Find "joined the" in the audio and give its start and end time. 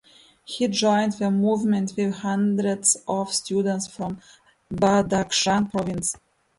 0.67-1.29